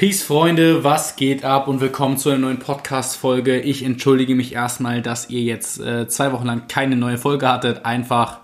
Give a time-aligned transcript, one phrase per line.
[0.00, 3.60] Peace, Freunde, was geht ab und willkommen zu einer neuen Podcast-Folge.
[3.60, 7.84] Ich entschuldige mich erstmal, dass ihr jetzt äh, zwei Wochen lang keine neue Folge hattet.
[7.84, 8.38] Einfach,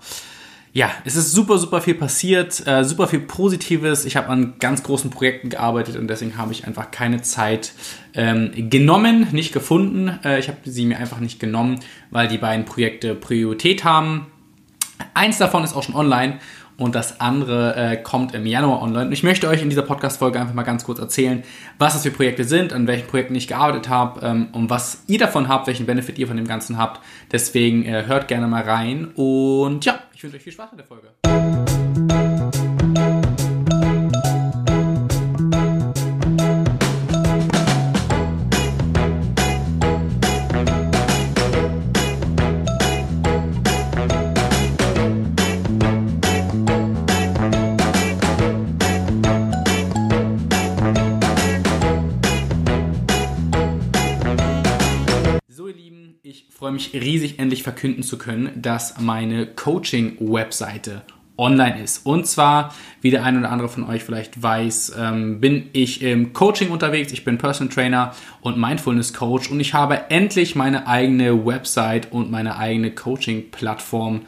[0.71, 4.05] ja, es ist super, super viel passiert, äh, super viel Positives.
[4.05, 7.71] Ich habe an ganz großen Projekten gearbeitet und deswegen habe ich einfach keine Zeit
[8.13, 10.19] ähm, genommen, nicht gefunden.
[10.23, 11.79] Äh, ich habe sie mir einfach nicht genommen,
[12.11, 14.27] weil die beiden Projekte Priorität haben.
[15.15, 16.37] Eins davon ist auch schon online
[16.77, 19.07] und das andere äh, kommt im Januar online.
[19.07, 21.43] Und ich möchte euch in dieser Podcast-Folge einfach mal ganz kurz erzählen,
[21.79, 25.19] was das für Projekte sind, an welchen Projekten ich gearbeitet habe ähm, und was ihr
[25.19, 27.01] davon habt, welchen Benefit ihr von dem Ganzen habt.
[27.31, 30.87] Deswegen äh, hört gerne mal rein und ja, ich wünsche euch viel Spaß mit der
[30.87, 32.76] Folge.
[56.77, 61.01] Mich riesig, endlich verkünden zu können, dass meine Coaching-Webseite
[61.35, 62.05] online ist.
[62.05, 66.33] Und zwar, wie der ein oder andere von euch vielleicht weiß, ähm, bin ich im
[66.33, 67.11] Coaching unterwegs.
[67.11, 72.29] Ich bin Personal Trainer und Mindfulness Coach und ich habe endlich meine eigene Website und
[72.29, 74.21] meine eigene Coaching-Plattform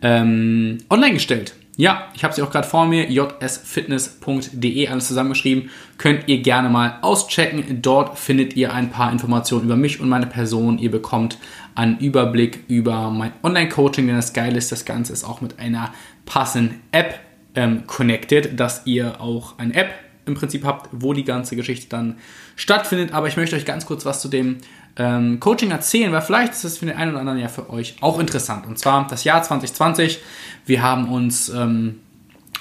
[0.00, 1.54] ähm, online gestellt.
[1.80, 5.70] Ja, ich habe sie auch gerade vor mir, jsfitness.de, alles zusammengeschrieben.
[5.96, 7.80] Könnt ihr gerne mal auschecken.
[7.80, 10.76] Dort findet ihr ein paar Informationen über mich und meine Person.
[10.76, 11.38] Ihr bekommt
[11.74, 15.90] einen Überblick über mein Online-Coaching, denn das Geile ist, das Ganze ist auch mit einer
[16.26, 17.18] passenden App
[17.54, 19.94] ähm, connected, dass ihr auch eine App
[20.30, 22.16] im Prinzip habt, wo die ganze Geschichte dann
[22.56, 23.12] stattfindet.
[23.12, 24.58] Aber ich möchte euch ganz kurz was zu dem
[24.96, 27.96] ähm, Coaching erzählen, weil vielleicht ist es für den einen oder anderen ja für euch
[28.00, 28.66] auch interessant.
[28.66, 30.20] Und zwar das Jahr 2020.
[30.66, 32.00] Wir haben uns ähm,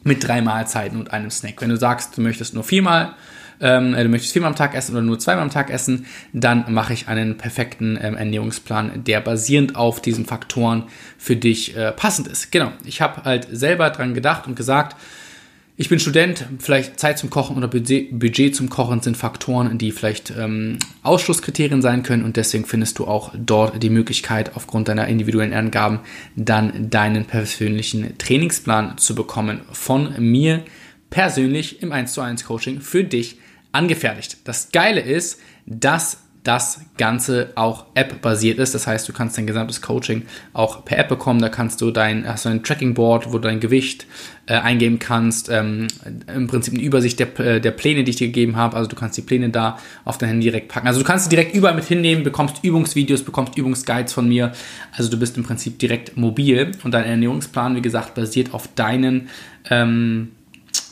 [0.09, 1.61] mit drei Mahlzeiten und einem Snack.
[1.61, 3.15] Wenn du sagst, du möchtest nur viermal,
[3.61, 6.93] ähm, du möchtest viermal am Tag essen oder nur zweimal am Tag essen, dann mache
[6.93, 10.85] ich einen perfekten ähm, Ernährungsplan, der basierend auf diesen Faktoren
[11.17, 12.51] für dich äh, passend ist.
[12.51, 14.97] Genau, ich habe halt selber dran gedacht und gesagt,
[15.81, 20.33] ich bin Student, vielleicht Zeit zum Kochen oder Budget, zum Kochen sind Faktoren, die vielleicht
[20.37, 25.55] ähm, Ausschlusskriterien sein können und deswegen findest du auch dort die Möglichkeit, aufgrund deiner individuellen
[25.55, 26.01] Angaben
[26.35, 30.65] dann deinen persönlichen Trainingsplan zu bekommen von mir
[31.11, 33.39] persönlich im 1 zu 1 Coaching für dich
[33.71, 34.39] angefertigt.
[34.43, 38.75] Das Geile ist, dass das Ganze auch App-basiert ist.
[38.75, 40.23] Das heißt, du kannst dein gesamtes Coaching
[40.53, 41.41] auch per App bekommen.
[41.41, 44.07] Da kannst du dein, hast du ein Tracking-Board, wo du dein Gewicht
[44.47, 45.51] äh, eingeben kannst.
[45.51, 45.89] Ähm,
[46.35, 48.77] Im Prinzip eine Übersicht der, äh, der Pläne, die ich dir gegeben habe.
[48.77, 50.87] Also du kannst die Pläne da auf dein Handy direkt packen.
[50.87, 54.53] Also du kannst sie direkt überall mit hinnehmen, bekommst Übungsvideos, bekommst Übungsguides von mir.
[54.97, 59.29] Also du bist im Prinzip direkt mobil und dein Ernährungsplan, wie gesagt, basiert auf deinen
[59.71, 60.29] ähm,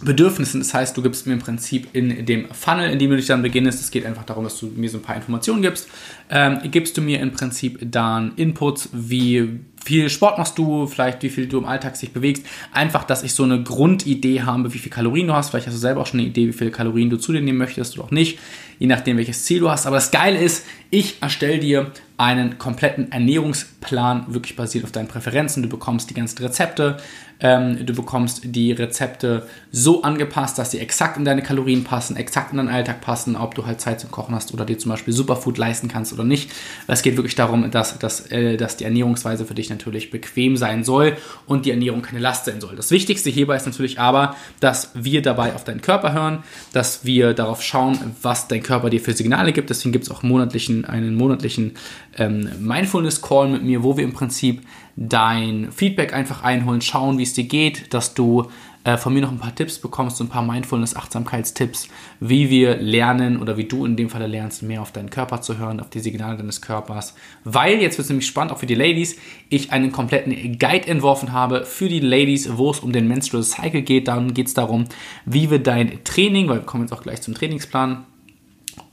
[0.03, 0.61] Bedürfnissen.
[0.61, 3.43] Das heißt, du gibst mir im Prinzip in dem Funnel, in dem du dich dann
[3.43, 5.89] beginnst, es geht einfach darum, dass du mir so ein paar Informationen gibst,
[6.31, 11.29] ähm, gibst du mir im Prinzip dann Inputs, wie viel Sport machst du, vielleicht wie
[11.31, 12.45] viel du im Alltag sich bewegst.
[12.73, 15.51] Einfach, dass ich so eine Grundidee habe, wie viel Kalorien du hast.
[15.51, 17.59] Vielleicht hast du selber auch schon eine Idee, wie viele Kalorien du zu dir nehmen
[17.59, 18.41] möchtest oder auch nicht,
[18.81, 19.87] je nachdem, welches Ziel du hast.
[19.87, 25.63] Aber das Geile ist, ich erstelle dir einen kompletten Ernährungsplan, wirklich basiert auf deinen Präferenzen.
[25.63, 26.97] Du bekommst die ganzen Rezepte,
[27.39, 32.57] du bekommst die Rezepte so angepasst, dass sie exakt in deine Kalorien passen, exakt in
[32.57, 35.59] deinen Alltag passen, ob du halt Zeit zum Kochen hast oder dir zum Beispiel Superfood
[35.59, 36.51] leisten kannst oder nicht.
[36.87, 40.83] Es geht wirklich darum, dass, dass, äh, dass die Ernährungsweise für dich natürlich bequem sein
[40.83, 41.17] soll
[41.47, 42.75] und die Ernährung keine Last sein soll.
[42.75, 46.43] Das Wichtigste hierbei ist natürlich aber, dass wir dabei auf deinen Körper hören,
[46.73, 49.69] dass wir darauf schauen, was dein Körper dir für Signale gibt.
[49.69, 51.75] Deswegen gibt es auch monatlichen, einen monatlichen
[52.17, 54.63] ähm, Mindfulness-Call mit mir, wo wir im Prinzip
[54.97, 58.51] dein Feedback einfach einholen, schauen, wie es dir geht, dass du
[58.87, 61.89] äh, von mir noch ein paar Tipps bekommst, ein paar Mindfulness-Achtsamkeitstipps,
[62.21, 65.59] wie wir lernen oder wie du in dem Fall lernst, mehr auf deinen Körper zu
[65.59, 67.15] hören, auf die Signale deines Körpers.
[67.43, 69.17] Weil, jetzt wird es nämlich spannend, auch für die Ladies,
[69.49, 73.83] ich einen kompletten Guide entworfen habe für die Ladies, wo es um den Menstrual Cycle
[73.83, 74.09] geht.
[74.09, 74.85] Dann geht es darum,
[75.25, 78.07] wie wir dein Training, weil wir kommen jetzt auch gleich zum Trainingsplan,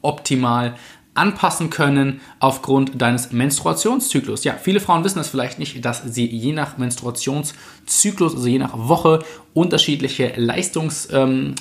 [0.01, 0.75] optimal
[1.15, 4.43] anpassen können aufgrund deines Menstruationszyklus.
[4.43, 8.71] Ja, viele Frauen wissen das vielleicht nicht, dass sie je nach Menstruationszyklus, also je nach
[8.75, 9.19] Woche,
[9.53, 11.55] unterschiedliche Leistungs, ähm,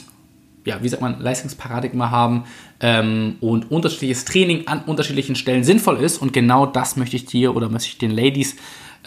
[0.65, 2.45] ja, wie sagt man, Leistungsparadigma haben
[2.81, 6.19] ähm, und unterschiedliches Training an unterschiedlichen Stellen sinnvoll ist.
[6.19, 8.57] Und genau das möchte ich dir oder möchte ich den Ladies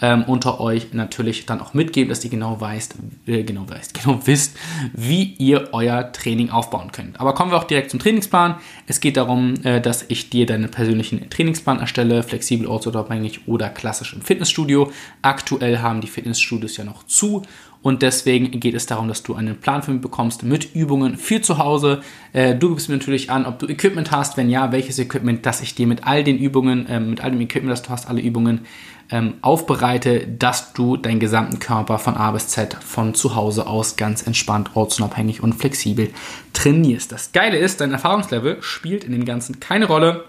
[0.00, 2.96] ähm, unter euch natürlich dann auch mitgeben, dass ihr genau weißt,
[3.26, 4.56] äh, genau weißt, genau wisst,
[4.92, 7.18] wie ihr euer Training aufbauen könnt.
[7.20, 8.56] Aber kommen wir auch direkt zum Trainingsplan.
[8.86, 14.12] Es geht darum, äh, dass ich dir deinen persönlichen Trainingsplan erstelle, flexibel, orthoabhängig oder klassisch
[14.12, 14.92] im Fitnessstudio.
[15.22, 17.42] Aktuell haben die Fitnessstudios ja noch zu
[17.86, 21.40] und deswegen geht es darum, dass du einen Plan für mich bekommst mit Übungen für
[21.40, 22.00] zu Hause.
[22.32, 25.60] Äh, du gibst mir natürlich an, ob du Equipment hast, wenn ja, welches Equipment, dass
[25.60, 28.20] ich dir mit all den Übungen, äh, mit all dem Equipment, das du hast, alle
[28.20, 28.62] Übungen
[29.12, 33.94] ähm, aufbereite, dass du deinen gesamten Körper von A bis Z von zu Hause aus
[33.94, 36.10] ganz entspannt, ortsunabhängig und flexibel
[36.54, 37.12] trainierst.
[37.12, 40.24] Das Geile ist, dein Erfahrungslevel spielt in dem Ganzen keine Rolle,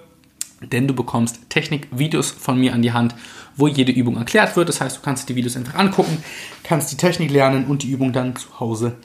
[0.61, 3.15] denn du bekommst Technikvideos von mir an die Hand,
[3.55, 4.69] wo jede Übung erklärt wird.
[4.69, 6.23] Das heißt, du kannst die Videos einfach angucken,
[6.63, 8.97] kannst die Technik lernen und die Übung dann zu Hause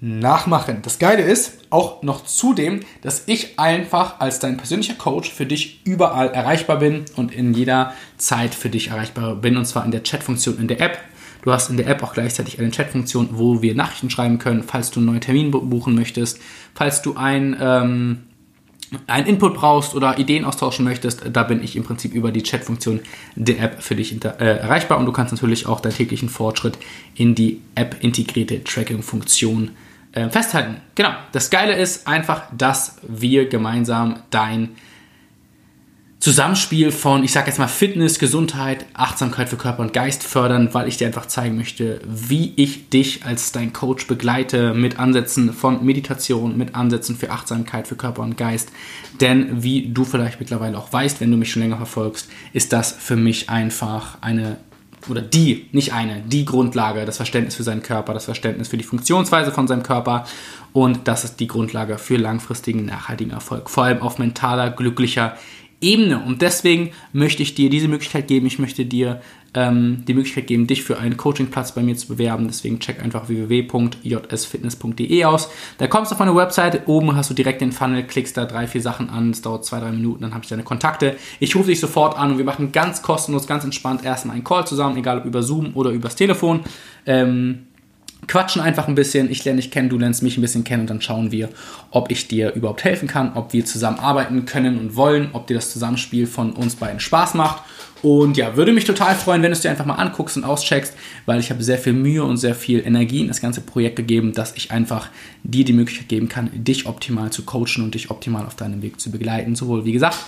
[0.00, 0.80] nachmachen.
[0.82, 5.80] Das Geile ist auch noch zudem, dass ich einfach als dein persönlicher Coach für dich
[5.84, 10.02] überall erreichbar bin und in jeder Zeit für dich erreichbar bin und zwar in der
[10.02, 10.98] Chatfunktion in der App.
[11.42, 14.90] Du hast in der App auch gleichzeitig eine Chatfunktion, wo wir Nachrichten schreiben können, falls
[14.90, 16.40] du einen neuen Termin buchen möchtest,
[16.74, 18.27] falls du ein ähm,
[19.06, 23.00] einen Input brauchst oder Ideen austauschen möchtest, da bin ich im Prinzip über die Chatfunktion
[23.34, 26.78] der App für dich äh, erreichbar und du kannst natürlich auch deinen täglichen Fortschritt
[27.14, 29.72] in die App integrierte Tracking-Funktion
[30.12, 30.76] äh, festhalten.
[30.94, 31.10] Genau.
[31.32, 34.70] Das Geile ist einfach, dass wir gemeinsam dein
[36.20, 40.88] Zusammenspiel von, ich sage jetzt mal, Fitness, Gesundheit, Achtsamkeit für Körper und Geist fördern, weil
[40.88, 45.84] ich dir einfach zeigen möchte, wie ich dich als dein Coach begleite mit Ansätzen von
[45.84, 48.70] Meditation, mit Ansätzen für Achtsamkeit für Körper und Geist.
[49.20, 52.90] Denn wie du vielleicht mittlerweile auch weißt, wenn du mich schon länger verfolgst, ist das
[52.90, 54.56] für mich einfach eine
[55.08, 58.84] oder die, nicht eine, die Grundlage, das Verständnis für seinen Körper, das Verständnis für die
[58.84, 60.26] Funktionsweise von seinem Körper
[60.72, 65.36] und das ist die Grundlage für langfristigen, nachhaltigen Erfolg, vor allem auf mentaler, glücklicher
[65.80, 66.22] Ebene.
[66.24, 68.46] Und deswegen möchte ich dir diese Möglichkeit geben.
[68.46, 69.20] Ich möchte dir
[69.54, 72.48] ähm, die Möglichkeit geben, dich für einen Coachingplatz bei mir zu bewerben.
[72.48, 75.48] Deswegen check einfach www.jsfitness.de aus.
[75.78, 76.88] Da kommst du auf meine Website.
[76.88, 79.30] Oben hast du direkt den Funnel, klickst da drei, vier Sachen an.
[79.30, 80.22] Es dauert zwei, drei Minuten.
[80.22, 81.16] Dann habe ich deine Kontakte.
[81.38, 84.66] Ich rufe dich sofort an und wir machen ganz kostenlos, ganz entspannt erstmal einen Call
[84.66, 86.64] zusammen, egal ob über Zoom oder übers Telefon.
[87.06, 87.67] Ähm,
[88.28, 89.30] quatschen einfach ein bisschen.
[89.30, 91.48] Ich lerne dich kennen, du lernst mich ein bisschen kennen und dann schauen wir,
[91.90, 95.72] ob ich dir überhaupt helfen kann, ob wir zusammenarbeiten können und wollen, ob dir das
[95.72, 97.62] Zusammenspiel von uns beiden Spaß macht.
[98.02, 100.94] Und ja, würde mich total freuen, wenn du es dir einfach mal anguckst und auscheckst,
[101.26, 104.32] weil ich habe sehr viel Mühe und sehr viel Energie in das ganze Projekt gegeben,
[104.32, 105.08] dass ich einfach
[105.42, 109.00] dir die Möglichkeit geben kann, dich optimal zu coachen und dich optimal auf deinem Weg
[109.00, 109.56] zu begleiten.
[109.56, 110.18] Sowohl, wie gesagt,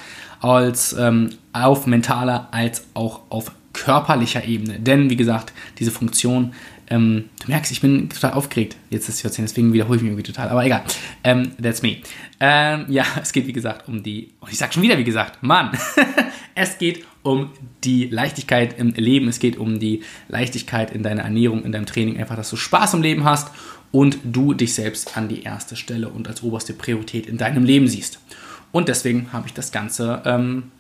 [0.41, 4.81] als ähm, auf mentaler als auch auf körperlicher Ebene.
[4.81, 6.53] Denn, wie gesagt, diese Funktion
[6.91, 10.31] ähm, du merkst, ich bin total aufgeregt, jetzt zu erzählen, deswegen wiederhole ich mich irgendwie
[10.31, 10.49] total.
[10.49, 10.83] Aber egal.
[11.23, 11.99] Ähm, that's me.
[12.41, 14.33] Ähm, ja, es geht wie gesagt um die.
[14.41, 15.71] Und ich sag schon wieder, wie gesagt, Mann.
[16.55, 17.51] es geht um
[17.85, 19.29] die Leichtigkeit im Leben.
[19.29, 22.19] Es geht um die Leichtigkeit in deiner Ernährung, in deinem Training.
[22.19, 23.51] Einfach, dass du Spaß im Leben hast
[23.93, 27.87] und du dich selbst an die erste Stelle und als oberste Priorität in deinem Leben
[27.87, 28.21] siehst.
[28.73, 30.71] Und deswegen habe ich das Ganze ähm,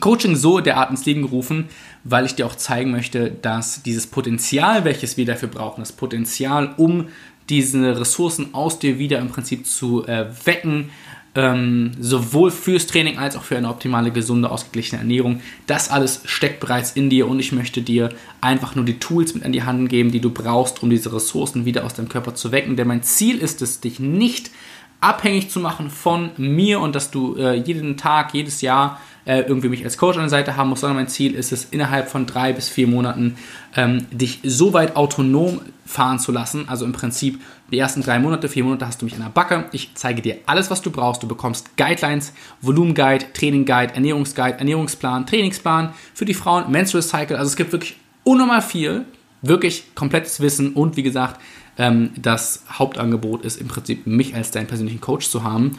[0.00, 1.66] Coaching so derart ins Leben gerufen,
[2.04, 6.74] weil ich dir auch zeigen möchte, dass dieses Potenzial, welches wir dafür brauchen, das Potenzial,
[6.76, 7.08] um
[7.48, 10.90] diese Ressourcen aus dir wieder im Prinzip zu äh, wecken,
[11.36, 15.40] ähm, sowohl fürs Training als auch für eine optimale, gesunde, ausgeglichene Ernährung.
[15.66, 18.08] Das alles steckt bereits in dir und ich möchte dir
[18.40, 21.66] einfach nur die Tools mit an die Hand geben, die du brauchst, um diese Ressourcen
[21.66, 22.76] wieder aus deinem Körper zu wecken.
[22.76, 24.50] Denn mein Ziel ist es, dich nicht
[25.00, 29.68] abhängig zu machen von mir und dass du äh, jeden Tag, jedes Jahr äh, irgendwie
[29.68, 32.26] mich als Coach an der Seite haben muss, sondern mein Ziel ist es, innerhalb von
[32.26, 33.36] drei bis vier Monaten
[33.76, 36.68] ähm, dich so weit autonom fahren zu lassen.
[36.68, 37.40] Also im Prinzip
[37.72, 39.64] die ersten drei Monate, vier Monate hast du mich in der Backe.
[39.72, 41.22] Ich zeige dir alles, was du brauchst.
[41.22, 47.36] Du bekommst Guidelines, Volumenguide, Training Guide, Ernährungsguide, Ernährungsplan, Trainingsplan für die Frauen, Menstrual Cycle.
[47.36, 49.04] Also es gibt wirklich unnormal viel,
[49.42, 51.40] wirklich komplettes Wissen und wie gesagt,
[51.78, 55.78] ähm, das Hauptangebot ist im Prinzip mich als deinen persönlichen Coach zu haben.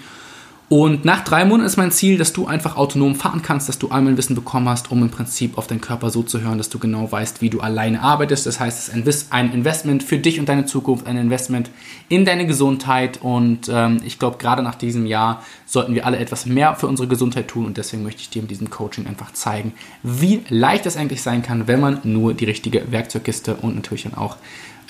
[0.70, 3.90] Und nach drei Monaten ist mein Ziel, dass du einfach autonom fahren kannst, dass du
[3.90, 6.68] einmal ein Wissen bekommen hast, um im Prinzip auf deinen Körper so zu hören, dass
[6.68, 8.46] du genau weißt, wie du alleine arbeitest.
[8.46, 11.70] Das heißt, es ist ein Investment für dich und deine Zukunft, ein Investment
[12.10, 13.22] in deine Gesundheit.
[13.22, 17.08] Und ähm, ich glaube, gerade nach diesem Jahr sollten wir alle etwas mehr für unsere
[17.08, 17.66] Gesundheit tun.
[17.66, 19.72] Und deswegen möchte ich dir mit diesem Coaching einfach zeigen,
[20.04, 24.16] wie leicht es eigentlich sein kann, wenn man nur die richtige Werkzeugkiste und natürlich dann
[24.16, 24.36] auch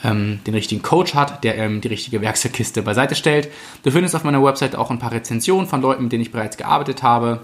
[0.03, 3.49] ähm, den richtigen Coach hat, der ähm, die richtige Werkzeugkiste beiseite stellt.
[3.83, 6.57] Du findest auf meiner Website auch ein paar Rezensionen von Leuten, mit denen ich bereits
[6.57, 7.41] gearbeitet habe.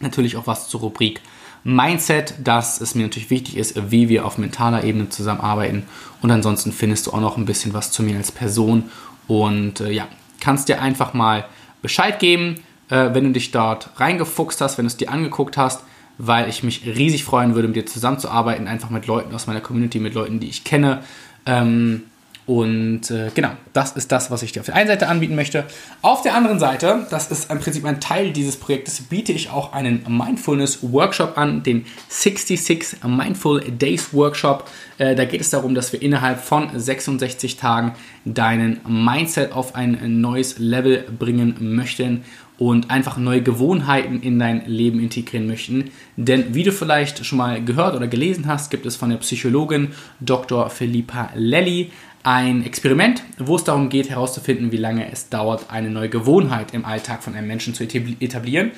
[0.00, 1.20] Natürlich auch was zur Rubrik
[1.64, 5.84] Mindset, dass es mir natürlich wichtig ist, wie wir auf mentaler Ebene zusammenarbeiten.
[6.20, 8.90] Und ansonsten findest du auch noch ein bisschen was zu mir als Person.
[9.28, 10.08] Und äh, ja,
[10.40, 11.44] kannst dir einfach mal
[11.80, 12.56] Bescheid geben,
[12.88, 15.84] äh, wenn du dich dort reingefuchst hast, wenn du es dir angeguckt hast,
[16.18, 20.00] weil ich mich riesig freuen würde, mit dir zusammenzuarbeiten, einfach mit Leuten aus meiner Community,
[20.00, 21.02] mit Leuten, die ich kenne,
[21.46, 22.02] ähm,
[22.44, 25.64] und äh, genau, das ist das, was ich dir auf der einen Seite anbieten möchte.
[26.02, 29.72] Auf der anderen Seite, das ist im Prinzip ein Teil dieses Projektes, biete ich auch
[29.72, 34.68] einen Mindfulness-Workshop an, den 66 Mindful Days Workshop.
[34.98, 37.92] Äh, da geht es darum, dass wir innerhalb von 66 Tagen
[38.24, 42.24] deinen Mindset auf ein neues Level bringen möchten
[42.68, 45.90] und einfach neue Gewohnheiten in dein Leben integrieren möchten.
[46.16, 49.88] Denn wie du vielleicht schon mal gehört oder gelesen hast, gibt es von der Psychologin
[50.20, 50.70] Dr.
[50.70, 51.90] Philippa Lelly
[52.22, 56.84] ein Experiment, wo es darum geht herauszufinden, wie lange es dauert, eine neue Gewohnheit im
[56.84, 58.70] Alltag von einem Menschen zu etablieren.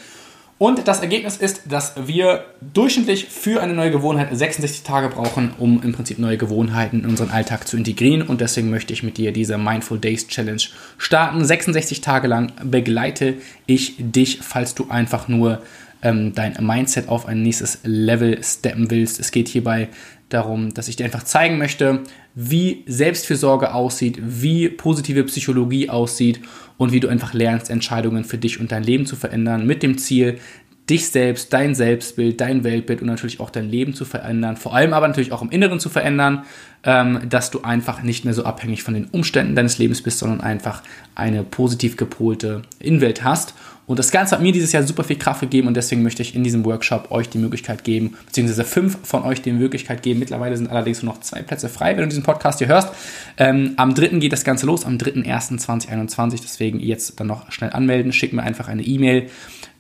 [0.65, 5.83] Und das Ergebnis ist, dass wir durchschnittlich für eine neue Gewohnheit 66 Tage brauchen, um
[5.83, 8.23] im Prinzip neue Gewohnheiten in unseren Alltag zu integrieren.
[8.23, 10.63] Und deswegen möchte ich mit dir diese Mindful Days Challenge
[10.97, 11.45] starten.
[11.45, 13.35] 66 Tage lang begleite
[13.67, 15.61] ich dich, falls du einfach nur
[16.01, 19.21] ähm, dein Mindset auf ein nächstes Level steppen willst.
[19.21, 19.91] Es geht hierbei
[20.35, 22.01] darum, dass ich dir einfach zeigen möchte,
[22.35, 26.41] wie Selbstfürsorge aussieht, wie positive Psychologie aussieht
[26.77, 29.97] und wie du einfach lernst, Entscheidungen für dich und dein Leben zu verändern, mit dem
[29.99, 30.39] Ziel,
[30.91, 34.93] dich selbst, dein Selbstbild, dein Weltbild und natürlich auch dein Leben zu verändern, vor allem
[34.93, 36.45] aber natürlich auch im Inneren zu verändern,
[36.83, 40.43] ähm, dass du einfach nicht mehr so abhängig von den Umständen deines Lebens bist, sondern
[40.43, 40.83] einfach
[41.15, 43.55] eine positiv gepolte Innenwelt hast.
[43.87, 46.35] Und das Ganze hat mir dieses Jahr super viel Kraft gegeben und deswegen möchte ich
[46.35, 50.21] in diesem Workshop euch die Möglichkeit geben, beziehungsweise fünf von euch die Möglichkeit geben.
[50.21, 52.89] Mittlerweile sind allerdings nur noch zwei Plätze frei, wenn du diesen Podcast hier hörst.
[53.37, 54.19] Ähm, am 3.
[54.19, 56.41] geht das Ganze los, am 3.1.2021.
[56.43, 58.13] Deswegen jetzt dann noch schnell anmelden.
[58.13, 59.29] Schick mir einfach eine E-Mail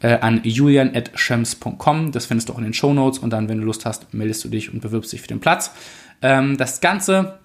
[0.00, 2.12] äh, an julian.schems.com.
[2.12, 4.44] Das findest du auch in den Show Notes und dann, wenn du Lust hast, meldest
[4.44, 5.70] du dich und bewirbst dich für den Platz.
[6.20, 7.38] Ähm, das Ganze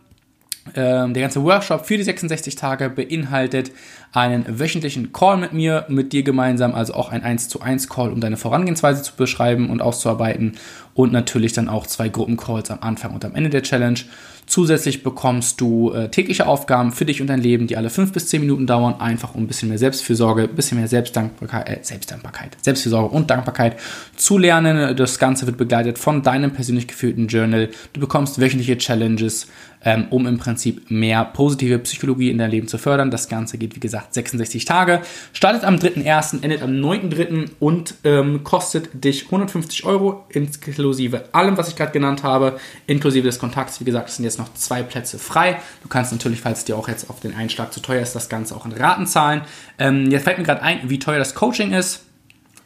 [0.75, 3.71] der ganze Workshop für die 66 Tage beinhaltet
[4.11, 8.11] einen wöchentlichen Call mit mir, mit dir gemeinsam, also auch ein 1 zu 1 Call,
[8.11, 10.53] um deine Vorangehensweise zu beschreiben und auszuarbeiten
[10.95, 13.99] und natürlich dann auch zwei Gruppencalls am Anfang und am Ende der Challenge.
[14.47, 18.29] Zusätzlich bekommst du äh, tägliche Aufgaben für dich und dein Leben, die alle 5 bis
[18.29, 22.57] 10 Minuten dauern, einfach um ein bisschen mehr Selbstfürsorge, ein bisschen mehr Selbstdankbarkeit, äh, Selbstdankbarkeit,
[22.59, 23.77] Selbstfürsorge und Dankbarkeit
[24.15, 24.95] zu lernen.
[24.95, 27.69] Das Ganze wird begleitet von deinem persönlich geführten Journal.
[27.93, 29.47] Du bekommst wöchentliche Challenges,
[29.83, 33.11] ähm, um im Prinzip mehr positive Psychologie in deinem Leben zu fördern.
[33.11, 35.01] Das Ganze geht, wie gesagt, 66 Tage,
[35.33, 37.51] startet am 3.1., endet am 9.3.
[37.59, 43.39] und ähm, kostet dich 150 Euro inklusive allem, was ich gerade genannt habe, inklusive des
[43.39, 43.79] Kontakts.
[43.79, 45.59] Wie gesagt, es sind jetzt noch zwei Plätze frei.
[45.83, 48.55] Du kannst natürlich, falls dir auch jetzt auf den Einschlag zu teuer ist, das Ganze
[48.55, 49.41] auch in Raten zahlen.
[49.77, 52.05] Ähm, jetzt fällt mir gerade ein, wie teuer das Coaching ist.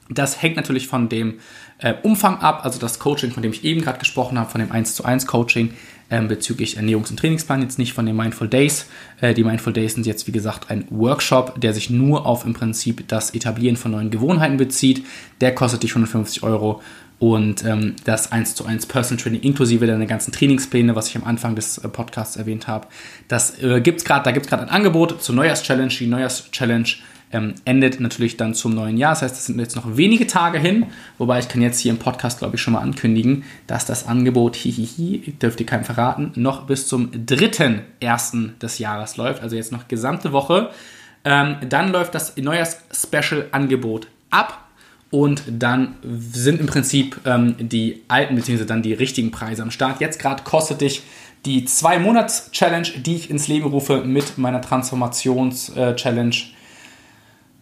[0.09, 1.39] Das hängt natürlich von dem
[1.79, 4.71] äh, Umfang ab, also das Coaching, von dem ich eben gerade gesprochen habe, von dem
[4.71, 5.73] 1 zu 1 Coaching
[6.21, 8.87] bezüglich Ernährungs- und Trainingsplan, jetzt nicht von den Mindful Days.
[9.21, 12.53] Äh, die Mindful Days sind jetzt, wie gesagt, ein Workshop, der sich nur auf im
[12.53, 15.05] Prinzip das Etablieren von neuen Gewohnheiten bezieht.
[15.41, 16.81] Der kostet dich 150 Euro
[17.19, 21.23] und ähm, das 1 zu 1 Personal Training inklusive deiner ganzen Trainingspläne, was ich am
[21.23, 22.87] Anfang des äh, Podcasts erwähnt habe.
[23.27, 25.93] Das äh, gibt's gerade, da gibt es gerade ein Angebot zur Neujahrs-Challenge.
[25.99, 26.89] Die Neujahrs-Challenge
[27.33, 29.11] ähm, endet natürlich dann zum neuen Jahr.
[29.11, 30.85] Das heißt, es sind jetzt noch wenige Tage hin,
[31.17, 34.55] wobei ich kann jetzt hier im Podcast, glaube ich, schon mal ankündigen, dass das Angebot,
[34.55, 38.59] hihihi, dürft ihr keinem verraten, noch bis zum 3.1.
[38.59, 40.69] des Jahres läuft, also jetzt noch gesamte Woche.
[41.25, 44.67] Ähm, dann läuft das Neujahrs-Special-Angebot ab
[45.09, 48.65] und dann sind im Prinzip ähm, die alten bzw.
[48.65, 50.01] dann die richtigen Preise am Start.
[50.01, 51.03] Jetzt gerade kostet dich
[51.45, 56.35] die zwei Monats Challenge, die ich ins Leben rufe mit meiner Transformations Challenge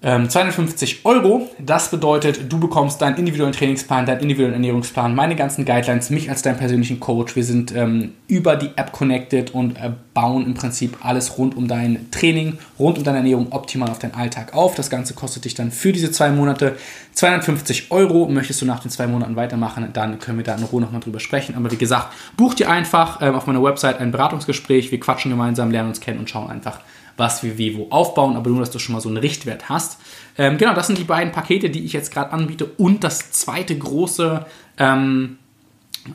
[0.04, 1.50] ähm, 250 Euro.
[1.60, 6.42] Das bedeutet, du bekommst deinen individuellen Trainingsplan, deinen individuellen Ernährungsplan, meine ganzen Guidelines, mich als
[6.42, 7.36] deinen persönlichen Coach.
[7.36, 11.68] Wir sind ähm, über die App connected und äh, bauen im Prinzip alles rund um
[11.68, 14.74] dein Training, rund um deine Ernährung optimal auf deinen Alltag auf.
[14.74, 16.78] Das Ganze kostet dich dann für diese zwei Monate
[17.14, 18.28] 250 Euro.
[18.28, 21.20] Möchtest du nach den zwei Monaten weitermachen, dann können wir da in Ruhe nochmal drüber
[21.20, 21.54] sprechen.
[21.56, 24.92] Aber wie gesagt, buch dir einfach ähm, auf meiner Website ein Beratungsgespräch.
[24.92, 26.80] Wir quatschen gemeinsam, lernen uns kennen und schauen einfach,
[27.18, 30.00] was wir wie wo aufbauen, aber nur, dass du schon mal so einen Richtwert hast.
[30.38, 33.78] Ähm, genau, das sind die beiden Pakete, die ich jetzt gerade anbiete und das zweite
[33.78, 34.46] große,
[34.78, 35.38] ähm,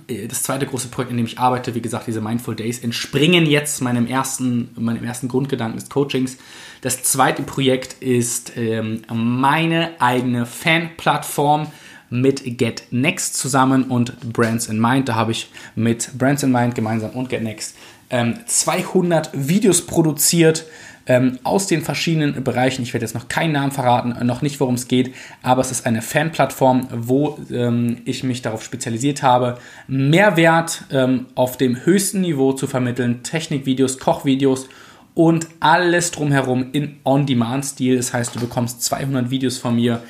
[0.08, 3.46] äh, das zweite große Projekt, in dem ich arbeite, wie gesagt, diese Mindful Days, entspringen
[3.46, 6.38] jetzt meinem ersten, meinem ersten Grundgedanken des Coachings.
[6.80, 11.68] Das zweite Projekt ist ähm, meine eigene Fan-Plattform
[12.10, 15.08] mit Get Next zusammen und Brands in Mind.
[15.08, 17.74] Da habe ich mit Brands in Mind gemeinsam und Get Next
[18.08, 20.66] 200 ähm, Videos produziert
[21.06, 22.82] ähm, aus den verschiedenen Bereichen.
[22.82, 25.86] Ich werde jetzt noch keinen Namen verraten, noch nicht, worum es geht, aber es ist
[25.86, 29.58] eine Fanplattform, wo ähm, ich mich darauf spezialisiert habe,
[29.88, 34.68] Mehrwert ähm, auf dem höchsten Niveau zu vermitteln, Technikvideos, Kochvideos
[35.14, 37.96] und alles drumherum in On-Demand-Stil.
[37.96, 40.02] Das heißt, du bekommst 200 Videos von mir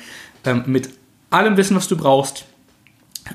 [0.45, 0.89] ähm, mit
[1.29, 2.45] allem Wissen, was du brauchst,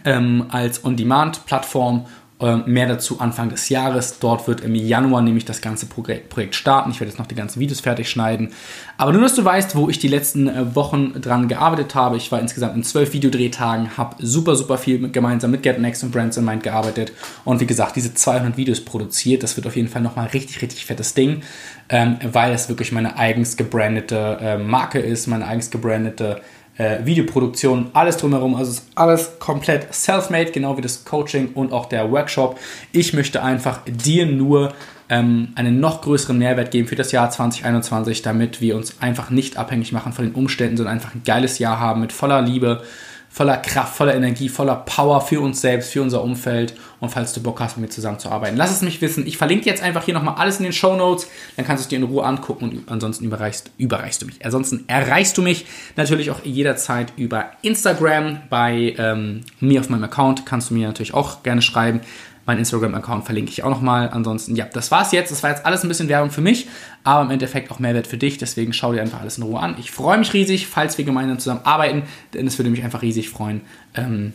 [0.05, 2.07] ähm, als On-Demand-Plattform
[2.43, 4.19] ähm, mehr dazu Anfang des Jahres.
[4.19, 6.91] Dort wird im Januar nämlich das ganze Projekt starten.
[6.91, 8.51] Ich werde jetzt noch die ganzen Videos fertig schneiden.
[8.97, 12.17] Aber nur, dass du weißt, wo ich die letzten äh, Wochen dran gearbeitet habe.
[12.17, 16.11] Ich war insgesamt in zwölf Videodrehtagen, habe super, super viel mit, gemeinsam mit GetNext und
[16.11, 17.13] Brands in Mind gearbeitet.
[17.45, 19.45] Und wie gesagt, diese 200 Videos produziert.
[19.45, 21.43] Das wird auf jeden Fall nochmal richtig, richtig fettes Ding,
[21.91, 26.41] ähm, weil es wirklich meine eigens gebrandete äh, Marke ist, meine eigens gebrandete
[26.83, 28.57] äh, Videoproduktion, alles drumherum.
[28.57, 32.59] Also ist alles komplett self-made, genau wie das Coaching und auch der Workshop.
[32.91, 34.73] Ich möchte einfach dir nur
[35.09, 39.57] ähm, einen noch größeren Mehrwert geben für das Jahr 2021, damit wir uns einfach nicht
[39.57, 42.83] abhängig machen von den Umständen, sondern einfach ein geiles Jahr haben mit voller Liebe,
[43.33, 46.75] voller Kraft, voller Energie, voller Power für uns selbst, für unser Umfeld.
[47.01, 49.27] Und falls du Bock hast, mit mir zusammenzuarbeiten, lass es mich wissen.
[49.27, 51.27] Ich verlinke jetzt einfach hier nochmal alles in den Show Notes.
[51.57, 54.45] Dann kannst du es dir in Ruhe angucken und ansonsten überreichst, überreichst du mich.
[54.45, 55.65] Ansonsten erreichst du mich
[55.97, 58.43] natürlich auch jederzeit über Instagram.
[58.51, 62.03] Bei ähm, mir auf meinem Account kannst du mir natürlich auch gerne schreiben.
[62.47, 64.11] Mein Instagram-Account verlinke ich auch nochmal.
[64.11, 65.31] Ansonsten, ja, das war's jetzt.
[65.31, 66.67] Das war jetzt alles ein bisschen Werbung für mich,
[67.05, 68.39] aber im Endeffekt auch Mehrwert für dich.
[68.39, 69.77] Deswegen schau dir einfach alles in Ruhe an.
[69.79, 72.03] Ich freue mich riesig, falls wir gemeinsam zusammen arbeiten,
[72.35, 73.61] denn es würde mich einfach riesig freuen,
[73.95, 74.33] ähm,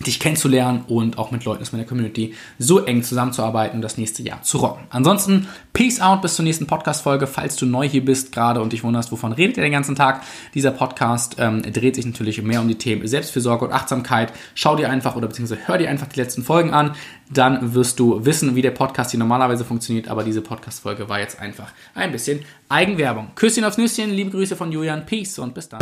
[0.00, 4.22] dich kennenzulernen und auch mit Leuten aus meiner Community so eng zusammenzuarbeiten und das nächste
[4.22, 4.84] Jahr zu rocken.
[4.90, 7.26] Ansonsten, Peace out, bis zur nächsten Podcast-Folge.
[7.26, 10.22] Falls du neu hier bist gerade und dich wunderst, wovon redet ihr den ganzen Tag?
[10.54, 14.32] Dieser Podcast ähm, dreht sich natürlich mehr um die Themen Selbstfürsorge und Achtsamkeit.
[14.54, 16.94] Schau dir einfach oder beziehungsweise hör dir einfach die letzten Folgen an.
[17.30, 20.08] Dann wirst du wissen, wie der Podcast hier normalerweise funktioniert.
[20.08, 23.30] Aber diese Podcast-Folge war jetzt einfach ein bisschen Eigenwerbung.
[23.34, 25.80] Küsschen aufs Nüsschen, liebe Grüße von Julian, Peace und bis dann.